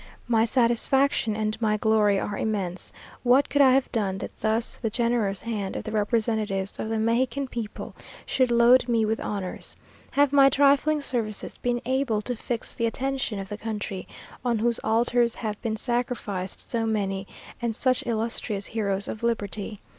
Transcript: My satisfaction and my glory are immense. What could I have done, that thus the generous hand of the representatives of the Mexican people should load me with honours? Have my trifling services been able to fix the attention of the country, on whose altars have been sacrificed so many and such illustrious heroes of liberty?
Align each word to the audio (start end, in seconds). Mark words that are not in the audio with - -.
My 0.27 0.45
satisfaction 0.45 1.35
and 1.35 1.61
my 1.61 1.77
glory 1.77 2.19
are 2.19 2.35
immense. 2.35 2.91
What 3.21 3.49
could 3.49 3.61
I 3.61 3.73
have 3.73 3.91
done, 3.91 4.17
that 4.17 4.35
thus 4.39 4.75
the 4.77 4.89
generous 4.89 5.43
hand 5.43 5.75
of 5.75 5.83
the 5.83 5.91
representatives 5.91 6.79
of 6.79 6.89
the 6.89 6.97
Mexican 6.97 7.47
people 7.47 7.93
should 8.25 8.49
load 8.49 8.87
me 8.89 9.05
with 9.05 9.19
honours? 9.19 9.75
Have 10.09 10.33
my 10.33 10.49
trifling 10.49 11.01
services 11.03 11.57
been 11.59 11.83
able 11.85 12.19
to 12.23 12.35
fix 12.35 12.73
the 12.73 12.87
attention 12.87 13.37
of 13.37 13.47
the 13.49 13.59
country, 13.59 14.07
on 14.43 14.57
whose 14.57 14.79
altars 14.83 15.35
have 15.35 15.61
been 15.61 15.77
sacrificed 15.77 16.67
so 16.67 16.87
many 16.87 17.27
and 17.61 17.75
such 17.75 18.03
illustrious 18.07 18.65
heroes 18.65 19.07
of 19.07 19.21
liberty? 19.21 19.81